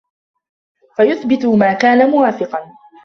[0.97, 2.65] فَيُثْبِتَ مَا كَانَ مُوَافِقًا